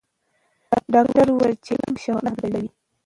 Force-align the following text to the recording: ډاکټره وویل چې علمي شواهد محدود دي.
ډاکټره 0.93 1.31
وویل 1.33 1.55
چې 1.65 1.71
علمي 1.79 1.99
شواهد 2.03 2.23
محدود 2.25 2.53
دي. 2.61 2.67